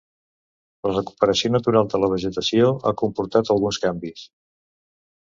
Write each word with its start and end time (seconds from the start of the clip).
La 0.85 0.93
recuperació 0.93 1.51
natural 1.55 1.91
de 1.91 1.99
la 2.03 2.09
vegetació 2.13 2.71
ha 2.87 2.93
comportat 3.01 3.51
alguns 3.57 3.79
canvis. 3.85 4.25